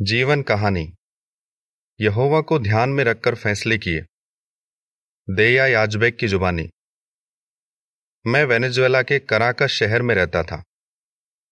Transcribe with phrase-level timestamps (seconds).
[0.00, 0.94] जीवन कहानी।
[2.00, 4.00] यहोवा को ध्यान में रखकर फैसले किए।
[5.30, 6.70] देया याजबेक की जुबानी।
[8.26, 10.64] मैं वेनेजुएला के कराकस शहर में रहता था।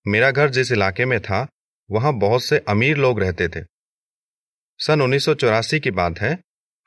[0.07, 1.47] मेरा घर जिस इलाके में था,
[1.91, 3.65] वहाँ बहुत से अमीर लोग रहते थे।
[4.79, 6.39] सन उन्नीस सौ चौरासी की बात है,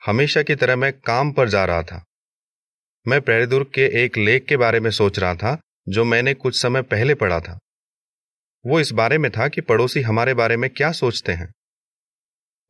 [0.06, 2.04] हमेशा की तरह मैं काम पर जा रहा था।
[3.08, 6.82] मैं प्रेरिदुर्ग के एक लेक के बारे में सोच रहा था, जो मैंने कुछ समय
[6.82, 7.58] पहले पढ़ा था।
[8.66, 11.52] वो इस बारे में था कि पड़ोसी हमारे बारे में क्या सोचते हैं।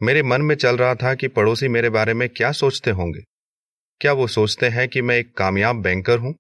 [0.03, 3.21] मेरे मन में चल रहा था कि पड़ोसी मेरे बारे में क्या सोचते होंगे।
[4.01, 6.35] क्या वो सोचते हैं कि मैं एक कामयाब बैंकर हूँ?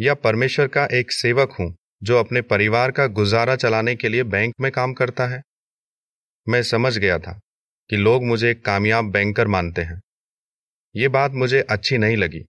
[0.00, 4.54] या परमेश्वर का एक सेवक हूँ, जो अपने परिवार का गुजारा चलाने के लिए बैंक
[4.60, 5.42] में काम करता है?
[6.48, 7.40] मैं समझ गया था
[7.90, 10.00] कि लोग मुझे एक कामयाब बैंकर मानते हैं।
[10.96, 12.44] ये बात मुझे अच्छी नहीं लगी।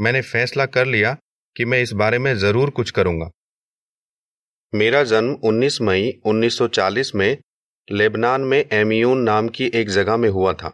[0.00, 1.16] मैंने फैसला कर लिया
[1.56, 3.30] कि मैं इस बारे में ज़रूर कुछ करूँगा।
[4.74, 7.38] मेरा जन्म 19 मई 1940 में
[7.90, 10.72] लेबनान में एमियून नाम की एक जगह में हुआ था।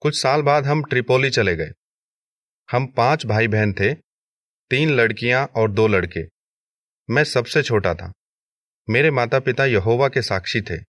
[0.00, 1.70] कुछ साल बाद हम ट्रिपोली चले गए।
[2.72, 3.94] हम पाँच भाई बहन थे,
[4.70, 6.20] तीन लड़कियाँ और दो लड़के।
[7.10, 8.12] मैं सबसे छोटा था।
[8.90, 10.80] मेरे माता पिता यहोवा के साक्षी थे।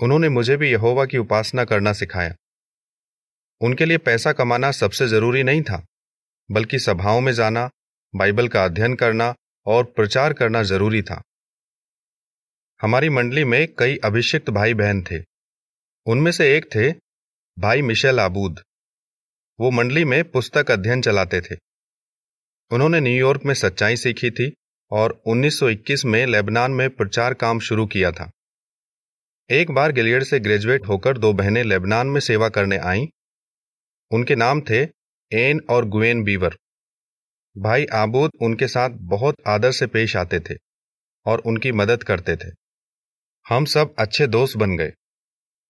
[0.00, 2.34] उन्होंने मुझे भी यहोवा की उपासना करना सिखाया।
[3.60, 5.86] उनके लिए पैसा कमाना सबसे ज़रूरी नहीं था,
[6.50, 7.70] बल्कि सभाओं में जाना,
[8.16, 9.34] बाइबल का अध्ययन करना
[9.66, 11.22] और प्रचार करना ज़रूरी था।
[12.82, 15.24] हमारी मंडली में कई अभिषिक्त भाई बहन थे।
[16.06, 16.92] उनमें से एक थे
[17.58, 18.60] भाई मिशेल आबूद।
[19.60, 21.54] वो मंडली में पुस्तक अध्ययन चलाते थे।
[22.70, 24.52] उन्होंने न्यूयॉर्क में सच्चाई सीखी थी
[24.90, 28.30] और 1921 में लेबनान में प्रचार काम शुरू किया था।
[29.50, 33.06] एक बार गिलियड से ग्रेजुएट होकर दो बहनें लेबनान में सेवा करने आईं।
[34.10, 34.88] उनके नाम थे
[35.32, 36.56] एन और गुएन बीवर।
[37.58, 40.54] भाई आबूद उनके साथ बहुत आदर से पेश आते थे
[41.26, 42.61] और उनकी मदद करते थे।
[43.48, 44.92] हम सब अच्छे दोस्त बन गए।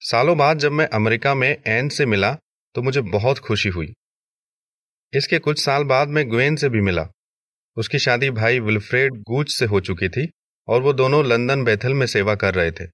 [0.01, 2.35] सालों बाद जब मैं अमेरिका में एन से मिला
[2.75, 3.95] तो मुझे बहुत खुशी हुई।
[5.13, 7.09] इसके कुछ साल बाद मैं ग्वेन से भी मिला।
[7.77, 10.31] उसकी शादी भाई विल्फ्रेड गूच से हो चुकी थी,
[10.69, 12.85] और वो दोनों लंदन बैथल में सेवा कर रहे थे।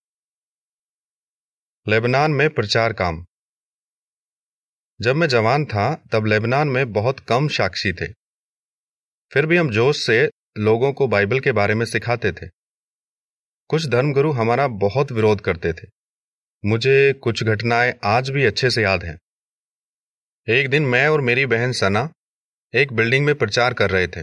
[1.88, 3.24] लेबनान में प्रचार काम।
[5.00, 8.12] जब मैं जवान था, तब लेबनान में बहुत कम साक्षी थे।
[9.32, 12.57] फिर भी हम जोश से लोगों को बाइबल के बारे में सिखाते थे।
[13.68, 15.86] कुछ धर्मगुरु हमारा बहुत विरोध करते थे।
[16.64, 19.18] मुझे कुछ घटनाएँ आज भी अच्छे से याद हैं।
[20.48, 22.12] एक दिन मैं और मेरी बहन सना
[22.74, 24.22] एक बिल्डिंग में प्रचार कर रहे थे।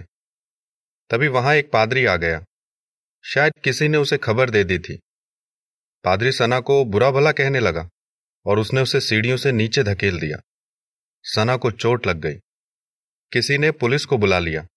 [1.10, 2.46] तभी वहाँ एक पादरी आ गया।
[3.24, 5.00] शायद किसी ने उसे खबर दे दी थी।
[6.04, 7.90] पादरी सना को बुरा भला कहने लगा
[8.46, 10.38] और उसने उसे सीढ़ियों से नीचे धकेल दिया।
[11.24, 12.36] सना को चोट लग गई।
[13.34, 14.68] किसी ने पुलिस को बुला लिया।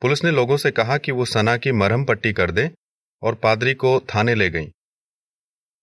[0.00, 2.70] पुलिस ने लोगों से कहा कि वो सना की मरहम पट्टी कर दे
[3.22, 4.72] और पादरी को थाने ले गई।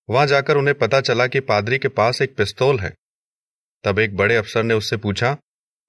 [0.09, 2.93] वहाँ जाकर उन्हें पता चला कि पादरी के पास एक पिस्तौल है।
[3.83, 5.37] तब एक बड़े अफसर ने उससे पूछा,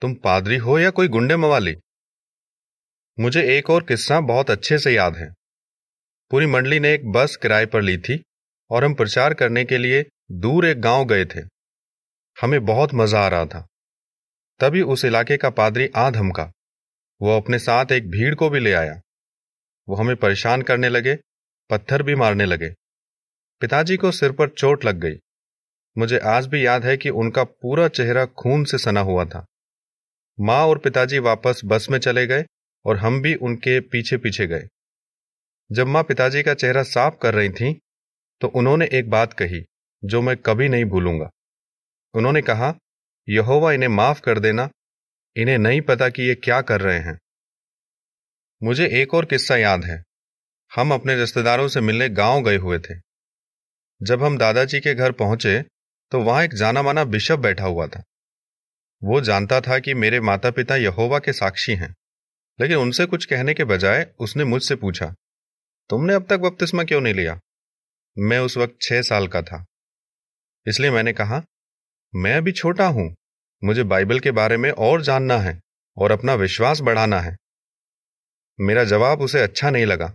[0.00, 1.76] तुम पादरी हो या कोई गुंडे मवाली?
[3.20, 5.34] मुझे एक और किस्सा बहुत अच्छे से याद है।
[6.30, 8.22] पूरी मंडली ने एक बस किराए पर ली थी
[8.70, 11.40] और हम प्रचार करने के लिए दूर एक गाँव गए थे।
[12.40, 13.66] हमें बहुत मज़ा आ रहा था।
[14.60, 16.52] तभी उस इलाके का पादरी आ धमका।
[17.22, 19.00] वो अपने साथ एक भीड़ को भी ले आया।
[19.88, 21.18] वो हमें परेशान करने लगे
[21.70, 22.68] पत्थर भी मारने लगे।
[23.60, 25.16] पिताजी को सिर पर चोट लग गई।
[25.96, 29.44] मुझे आज भी याद है कि उनका पूरा चेहरा खून से सना हुआ था।
[30.40, 32.44] माँ और पिताजी वापस बस में चले गए
[32.84, 34.68] और हम भी उनके पीछे पीछे गए।
[35.72, 37.80] जब माँ पिताजी का चेहरा साफ़ कर रही थी
[38.40, 39.64] तो उन्होंने एक बात कही,
[40.04, 41.30] जो मैं कभी नहीं भूलूँगा।
[42.14, 42.74] उन्होंने कहा,
[43.28, 44.68] यहोवा इन्हें माफ़ कर देना,
[45.36, 47.18] इन्हें नहीं पता कि ये क्या कर रहे हैं।
[48.62, 50.02] मुझे एक और किस्सा याद है।
[50.70, 52.94] हम अपने रिश्तेदारों से मिलने गाँव गए हुए थे।
[54.00, 55.60] जब हम दादाजी के घर पहुँचे
[56.12, 58.02] तो वहाँ एक जाना माना बिशप बैठा हुआ था।
[59.02, 61.94] वो जानता था कि मेरे माता पिता यहोवा के साक्षी हैं,
[62.58, 65.06] लेकिन उनसे कुछ कहने के बजाय उसने मुझसे पूछा,
[65.90, 67.38] तुमने अब तक बपतिस्मा क्यों नहीं लिया?
[68.16, 69.64] मैं उस वक्त छह साल का था।
[70.66, 71.42] इसलिए मैंने कहा,
[72.14, 73.14] मैं अभी छोटा हूँ,
[73.62, 75.58] मुझे बाइबल के बारे में और जानना है
[75.96, 77.36] और अपना विश्वास बढ़ाना है।
[78.58, 80.14] मेरा जवाब उसे अच्छा नहीं लगा।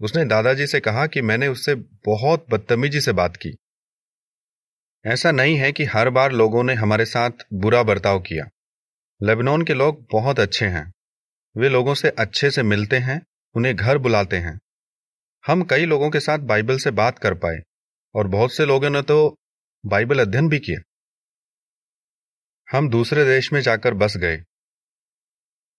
[0.00, 1.74] उसने दादाजी से कहा कि मैंने उससे
[2.06, 3.56] बहुत बदतमीजी से बात की।
[5.04, 8.44] ऐसा नहीं है कि हर बार लोगों ने हमारे साथ बुरा बर्ताव किया।
[9.22, 10.92] लेबनान के लोग बहुत अच्छे हैं।
[11.56, 13.20] वे लोगों से अच्छे से मिलते हैं,
[13.54, 14.58] उन्हें घर बुलाते हैं।
[15.46, 17.62] हम कई लोगों के साथ बाइबल से बात कर पाए,
[18.14, 19.36] और बहुत से लोगों ने तो
[19.86, 20.80] बाइबल अध्ययन भी किया
[22.68, 24.42] हम दूसरे देश में जाकर बस गए।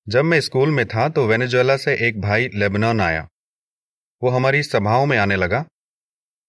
[0.07, 3.27] जब मैं स्कूल में था तो वेनेजुएला से एक भाई लेबनान आया।
[4.23, 5.65] वो हमारी सभाओं में आने लगा।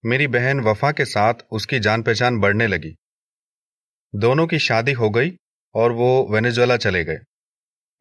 [0.05, 2.95] मेरी बहन वफा के साथ उसकी जान पहचान बढ़ने लगी।
[4.15, 5.37] दोनों की शादी हो गई
[5.75, 7.17] और वो वेनेजुएला चले गए।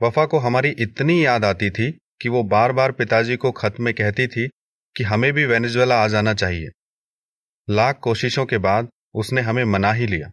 [0.02, 3.94] वफा को हमारी इतनी याद आती थी कि वो बार बार पिताजी को खत में
[3.94, 4.48] कहती थी
[4.96, 6.68] कि हमें भी वेनेजुएला आ जाना चाहिए।
[7.70, 10.30] लाख कोशिशों के बाद उसने हमें मना ही लिया।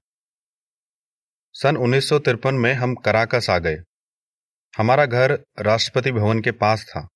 [1.53, 3.77] सन उन्नीस सौ तिरपन में हम कराकस आ गए।
[4.77, 7.07] हमारा घर राष्ट्रपति भवन के पास था।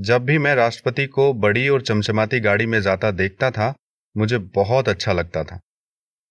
[0.00, 3.74] जब भी मैं राष्ट्रपति को बड़ी और चमचमाती गाड़ी में जाता देखता था,
[4.16, 5.60] मुझे बहुत अच्छा लगता था।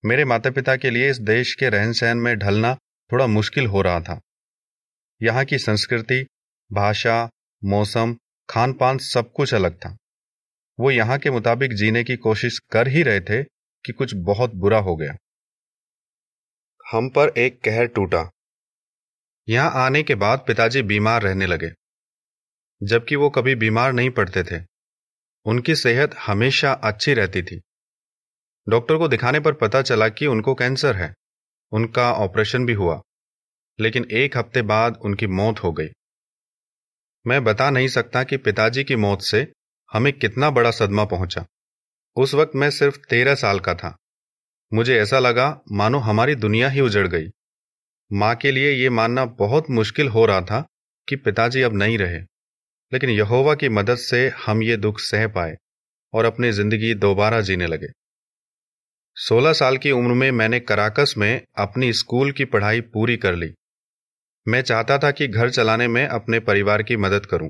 [0.06, 2.76] मेरे माता पिता के लिए इस देश के रहन सहन में ढलना
[3.12, 4.22] थोड़ा मुश्किल हो रहा था।
[5.22, 6.28] यहाँ की संस्कृति,
[6.74, 7.30] भाषा,
[7.64, 8.18] मौसम
[8.50, 9.98] खान पान सब कुछ अलग था।
[10.80, 13.44] वो यहाँ के मुताबिक जीने की कोशिश कर ही रहे थे
[13.86, 15.16] कि कुछ बहुत बुरा हो गया।
[16.92, 18.32] हम पर एक कहर टूटा।
[19.50, 21.72] यहाँ आने के बाद पिताजी बीमार रहने लगे।
[22.84, 24.64] जबकि वो कभी बीमार नहीं पड़ते थे।
[25.46, 27.62] उनकी सेहत हमेशा अच्छी रहती थी।
[28.70, 31.14] डॉक्टर को दिखाने पर पता चला कि उनको कैंसर है।
[31.72, 33.02] उनका ऑपरेशन भी हुआ,
[33.80, 35.88] लेकिन एक हफ़्ते बाद उनकी मौत हो गई।
[37.28, 39.54] मैं बता नहीं सकता कि पिताजी की मौत से
[39.94, 41.46] हमें कितना बड़ा सदमा पहुँचा।
[42.16, 43.98] उस वक्त मैं सिर्फ़ तेरह साल का था।
[44.74, 47.28] मुझे ऐसा लगा, मानो हमारी दुनिया ही उजड़ गई।
[48.14, 50.66] माँ के लिए यह मानना बहुत मुश्किल हो रहा था
[51.08, 52.37] कि पिताजी अब नहीं रहे।
[52.94, 55.58] लेकिन यहोवा की मदद से हम ये दुख सह पाए
[56.14, 57.88] और अपनी ज़िंदगी दोबारा जीने लगे।
[59.18, 63.54] सोलह साल की उम्र में मैंने कराकस में अपनी स्कूल की पढ़ाई पूरी कर ली।
[64.48, 67.50] मैं चाहता था कि घर चलाने में अपने परिवार की मदद करूँ।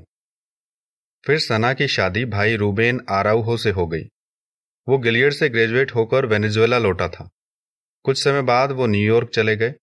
[1.26, 4.02] फिर सना की शादी भाई रूबेन आराउहो से हो गई।
[4.88, 7.28] वो गिलियड से ग्रेजुएट होकर वेनेजुएला लौटा था।
[8.04, 9.74] कुछ समय बाद वो न्यूयॉर्क चले गए।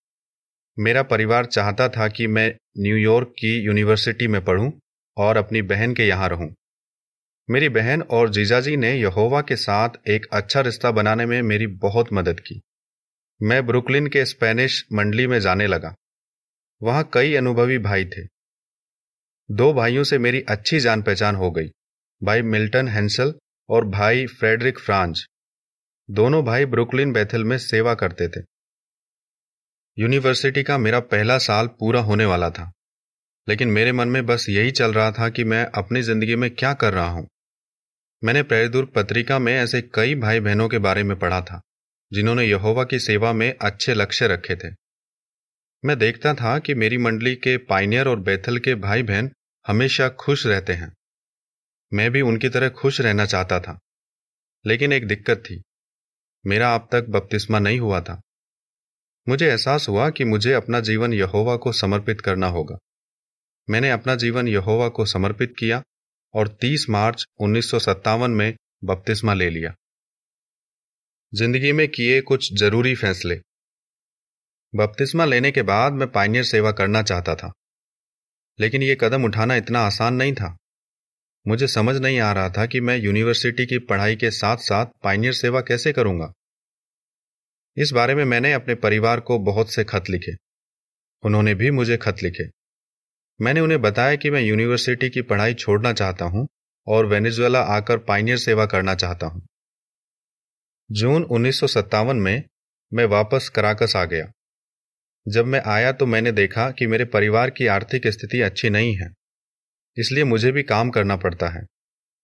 [0.79, 4.71] मेरा परिवार चाहता था कि मैं न्यूयॉर्क की यूनिवर्सिटी में पढ़ूं।
[5.17, 6.53] और अपनी बहन के यहाँ रहूँ।
[7.49, 12.13] मेरी बहन और जीजाजी ने यहोवा के साथ एक अच्छा रिश्ता बनाने में मेरी बहुत
[12.13, 12.61] मदद की।
[13.41, 15.93] मैं ब्रुकलिन के स्पेनिश मंडली में जाने लगा।
[16.81, 18.25] वहाँ कई अनुभवी भाई थे।
[19.49, 21.67] दो भाइयों से मेरी अच्छी जान पहचान हो गई,
[22.21, 23.33] भाई मिल्टन हेंसल
[23.69, 25.25] और भाई फ्रेडरिक फ्रांज।
[26.09, 28.43] दोनों भाई ब्रुकलिन बैथल में सेवा करते थे।
[29.97, 32.71] यूनिवर्सिटी का मेरा पहला साल पूरा होने वाला था।
[33.47, 36.73] लेकिन मेरे मन में बस यही चल रहा था कि मैं अपनी ज़िंदगी में क्या
[36.73, 37.27] कर रहा हूँ।
[38.23, 41.61] मैंने प्रेरदुर्ग पत्रिका में ऐसे कई भाई बहनों के बारे में पढ़ा था,
[42.13, 44.73] जिन्होंने यहोवा की सेवा में अच्छे लक्ष्य रखे थे।
[45.85, 49.31] मैं देखता था कि मेरी मंडली के पाइनियर और बैथल के भाई बहन
[49.67, 50.93] हमेशा खुश रहते हैं।
[51.93, 53.79] मैं भी उनकी तरह खुश रहना चाहता था।
[54.65, 55.63] लेकिन एक दिक्कत थी।
[56.45, 58.21] मेरा अब तक बपतिस्मा नहीं हुआ था।
[59.29, 62.77] मुझे एहसास हुआ कि मुझे अपना जीवन यहोवा को समर्पित करना होगा।
[63.69, 65.83] मैंने अपना जीवन यहोवा को समर्पित किया
[66.33, 69.75] और 30 मार्च उन्नीस सौ सत्तावन में बपतिस्मा ले लिया।
[71.35, 73.35] ज़िंदगी में किए कुछ ज़रूरी फैसले।
[74.75, 77.53] बपतिस्मा लेने के बाद मैं पाइनियर सेवा करना चाहता था।
[78.59, 80.57] लेकिन यह कदम उठाना इतना आसान नहीं था।
[81.47, 85.33] मुझे समझ नहीं आ रहा था कि मैं यूनिवर्सिटी की पढ़ाई के साथ साथ पाइनियर
[85.33, 86.33] सेवा कैसे करूँगा।
[87.77, 90.31] इस बारे में मैंने अपने परिवार को बहुत से खत लिखे।
[91.23, 92.64] उन्होंने भी मुझे खत लिखे।
[93.39, 96.47] मैंने उन्हें बताया कि मैं यूनिवर्सिटी की पढ़ाई छोड़ना चाहता हूँ
[96.87, 99.41] और वेनेजुएला आकर पाइनियर सेवा करना चाहता हूँ।
[100.89, 102.43] जून उन्नीस सौ सत्तावन में
[102.91, 104.31] मैं वापस कराकस आ गया।
[105.25, 109.09] जब मैं आया तो मैंने देखा कि मेरे परिवार की आर्थिक स्थिति अच्छी नहीं है,
[109.97, 111.65] इसलिए मुझे भी काम करना पड़ता है।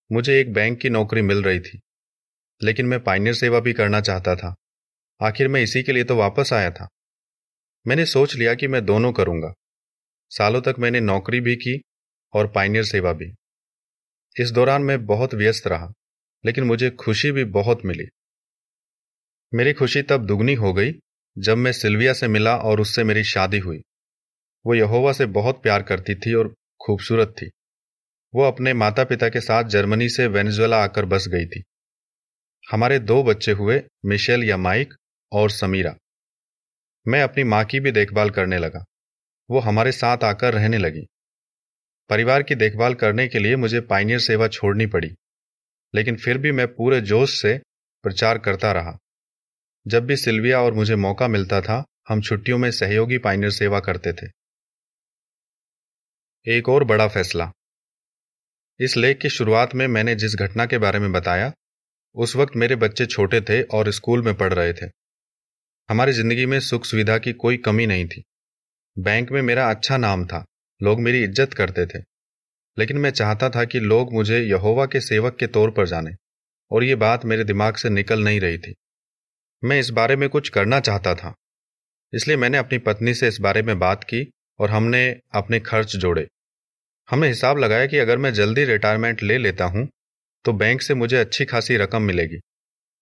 [0.09, 1.79] मुझे एक बैंक की नौकरी मिल रही थी,
[2.61, 4.55] लेकिन मैं पाइनियर सेवा भी करना चाहता था।
[5.21, 6.87] आखिर मैं इसी के लिए तो वापस आया था।
[7.85, 9.53] मैंने सोच लिया कि मैं दोनों करूँगा।
[10.37, 11.81] सालों तक मैंने नौकरी भी की
[12.33, 13.35] और पाइनियर सेवा भी।
[14.39, 15.93] इस दौरान मैं बहुत व्यस्त रहा,
[16.45, 18.05] लेकिन मुझे खुशी भी बहुत मिली।
[19.53, 20.91] मेरी खुशी तब दुगनी हो गई,
[21.37, 23.77] जब मैं सिल्विया से मिला और उससे मेरी शादी हुई।
[24.65, 27.51] वो यहोवा से बहुत प्यार करती थी और खूबसूरत थी।
[28.35, 31.63] वो अपने माता पिता के साथ जर्मनी से वेनेजुएला आकर बस गई थी।
[32.71, 34.93] हमारे दो बच्चे हुए, मिशेल या माइक
[35.31, 35.95] और समीरा।
[37.07, 38.85] मैं अपनी माँ की भी देखभाल करने लगा।
[39.51, 41.05] वो हमारे साथ आकर रहने लगी।
[42.09, 45.09] परिवार की देखभाल करने के लिए मुझे पाइनियर सेवा छोड़नी पड़ी,
[45.93, 47.57] लेकिन फिर भी मैं पूरे जोश से
[48.03, 48.97] प्रचार करता रहा।
[49.85, 54.13] जब भी सिल्विया और मुझे मौका मिलता था, हम छुट्टियों में सहयोगी पाइनियर सेवा करते
[54.13, 54.29] थे।
[56.45, 57.51] एक और बड़ा फैसला।
[58.79, 61.51] इस लेख की शुरुआत में मैंने जिस घटना के बारे में बताया,
[62.15, 64.85] उस वक्त मेरे बच्चे छोटे थे और स्कूल में पढ़ रहे थे।
[65.89, 68.23] हमारी ज़िंदगी में सुख सुविधा की कोई कमी नहीं थी।
[68.97, 70.45] बैंक में मेरा अच्छा नाम था।
[70.81, 71.99] लोग मेरी इज़्ज़त करते थे।
[72.77, 76.11] लेकिन मैं चाहता था कि लोग मुझे यहोवा के सेवक के तौर पर जाने
[76.71, 78.73] और ये बात मेरे दिमाग से निकल नहीं रही थी।
[79.63, 81.33] मैं इस बारे में कुछ करना चाहता था।
[82.13, 84.25] इसलिए मैंने अपनी पत्नी से इस बारे में बात की
[84.59, 86.27] और हमने अपने खर्च जोड़े।
[87.09, 89.87] हमने हिसाब लगाया कि अगर मैं जल्दी रिटायरमेंट ले लेता हूँ
[90.45, 92.39] तो बैंक से मुझे अच्छी खासी रकम मिलेगी।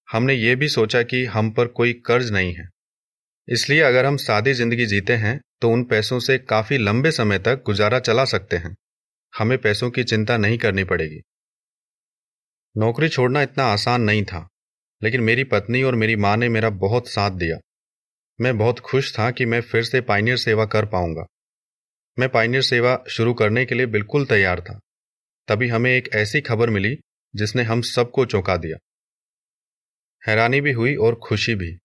[0.09, 2.67] हमने ये भी सोचा कि हम पर कोई कर्ज नहीं है।
[3.49, 7.63] इसलिए अगर हम सादी ज़िंदगी जीते हैं तो उन पैसों से काफ़ी लंबे समय तक
[7.65, 8.75] गुजारा चला सकते हैं।
[9.33, 11.21] हमें पैसों की चिंता नहीं करनी पड़ेगी।
[12.75, 14.47] नौकरी छोड़ना इतना आसान नहीं था,
[15.01, 17.57] लेकिन मेरी पत्नी और मेरी माँ ने मेरा बहुत साथ दिया।
[18.39, 21.25] मैं बहुत खुश था कि मैं फिर से पाइनियर सेवा कर पाऊँगा।
[22.17, 24.79] मैं पाइनियर सेवा शुरू करने के लिए बिल्कुल तैयार था।
[25.47, 26.97] तभी हमें एक ऐसी खबर मिली,
[27.33, 28.77] जिसने हम सबको चौंका दिया।
[30.23, 31.77] हैरानी भी हुई और खुशी भी।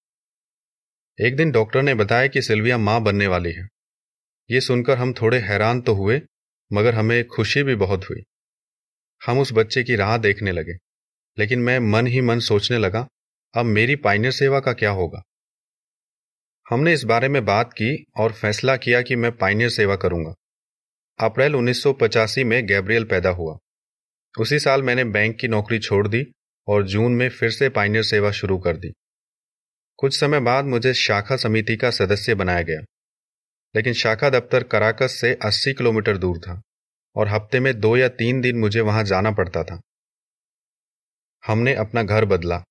[1.18, 3.68] एक दिन डॉक्टर ने बताया कि सिल्विया माँ बनने वाली है।
[4.50, 6.20] ये सुनकर हम थोड़े हैरान तो हुए,
[6.70, 8.22] मगर हमें खुशी भी बहुत हुई।
[9.26, 10.72] हम उस बच्चे की राह देखने लगे,
[11.38, 13.06] लेकिन मैं मन ही मन सोचने लगा,
[13.54, 15.22] अब मेरी पाइनियर सेवा का क्या होगा?
[16.66, 20.34] हमने इस बारे में बात की और फैसला किया कि मैं पाइनियर सेवा करूँगा।
[21.18, 23.56] अप्रैल उन्नीस सौ पचासी में गैब्रियल पैदा हुआ।
[24.34, 26.24] उसी साल मैंने बैंक की नौकरी छोड़ दी
[26.68, 28.92] और जून में फिर से पाइनियर सेवा शुरू कर दी।
[29.96, 32.80] कुछ समय बाद मुझे शाखा समिति का सदस्य बनाया गया।
[33.76, 36.62] लेकिन शाखा दफ्तर कराकस से 80 किलोमीटर दूर था
[37.16, 39.80] और हफ़्ते में दो या तीन दिन मुझे वहाँ जाना पड़ता था।
[41.46, 42.64] हमने अपना घर बदला।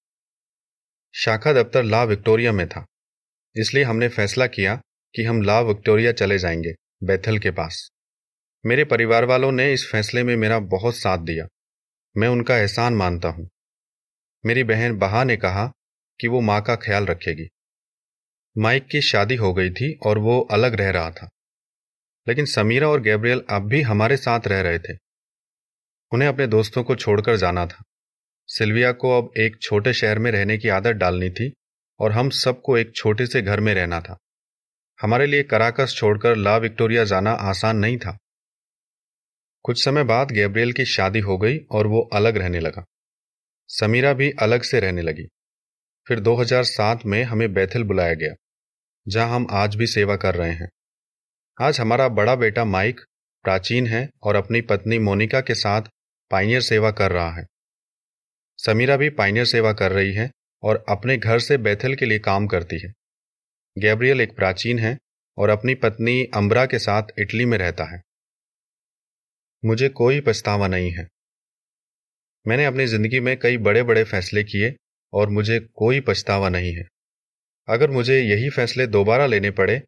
[1.16, 2.86] शाखा दफ्तर ला विक्टोरिया में था।
[3.56, 4.82] इसलिए हमने फैसला किया
[5.16, 7.90] कि हम ला विक्टोरिया चले जाएँगे, बैथल के पास।
[8.66, 11.46] मेरे परिवार वालों ने इस फैसले में मेरा बहुत साथ दिया।
[12.18, 13.50] मैं उनका एहसान मानता हूँ।
[14.46, 15.72] मेरी बहन बहा ने कहा
[16.20, 17.50] कि वो माँ का ख्याल रखेगी।
[18.58, 21.30] माइक की शादी हो गई थी और वो अलग रह रहा था।
[22.28, 24.98] लेकिन समीरा और गैब्रियल अब भी हमारे साथ रह रहे थे।
[26.12, 27.84] उन्हें अपने दोस्तों को छोड़कर जाना था।
[28.48, 31.54] सिल्विया को अब एक छोटे शहर में रहने की आदत डालनी थी
[32.00, 34.18] और हम सबको एक छोटे से घर में रहना था।
[35.02, 38.18] हमारे लिए कराकस छोड़कर ला विक्टोरिया जाना आसान नहीं था।
[39.64, 42.86] कुछ समय बाद गैब्रियल की शादी हो गई और वो अलग रहने लगा।
[43.68, 45.28] समीरा भी अलग से रहने लगी।
[46.08, 48.34] फिर 2007 में हमें बैथल बुलाया गया,
[49.08, 50.70] जहाँ हम आज भी सेवा कर रहे हैं।
[51.58, 53.00] आज हमारा बड़ा बेटा माइक
[53.46, 55.90] प्राचीन है और अपनी पत्नी मोनिका के साथ
[56.32, 57.46] पाइनियर सेवा कर रहा है।
[58.60, 60.30] समीरा भी पाइनियर सेवा कर रही है
[60.64, 62.94] और अपने घर से बैथल के लिए काम करती है।
[63.78, 64.98] गैब्रियल एक प्राचीन है
[65.38, 68.02] और अपनी पत्नी अम्बरा के साथ इटली में रहता है।
[69.64, 71.08] मुझे कोई पछतावा नहीं है।
[72.46, 74.76] मैंने अपनी ज़िंदगी में कई बड़े बड़े फैसले किए
[75.14, 76.84] और मुझे कोई पछतावा नहीं है।
[77.70, 79.84] अगर मुझे यही फैसले दोबारा लेने पड़े,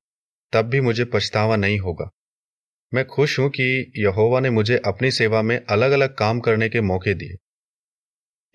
[0.53, 2.09] तब भी मुझे पछतावा नहीं होगा।
[2.93, 6.81] मैं खुश हूँ कि यहोवा ने मुझे अपनी सेवा में अलग अलग काम करने के
[6.81, 7.35] मौके दिए।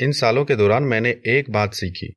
[0.05, 2.15] इन सालों के दौरान मैंने एक बात सीखी।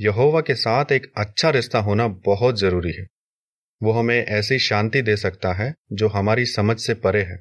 [0.00, 3.06] यहोवा के साथ एक अच्छा रिश्ता होना बहुत ज़रूरी है।
[3.82, 7.40] वो हमें ऐसी शांति दे सकता है, जो हमारी समझ से परे है।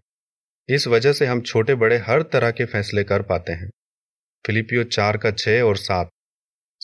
[0.69, 3.69] इस वजह से हम छोटे बड़े हर तरह के फैसले कर पाते हैं।
[4.45, 6.09] फिलिपियो चार का छह और सात।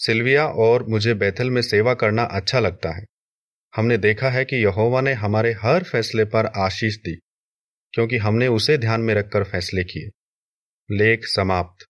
[0.01, 3.05] सिल्विया और मुझे बैथल में सेवा करना अच्छा लगता है।
[3.75, 7.15] हमने देखा है कि यहोवा ने हमारे हर फैसले पर आशीष दी,
[7.93, 10.09] क्योंकि हमने उसे ध्यान में रखकर फैसले किए।
[10.89, 11.85] लेख समाप्त।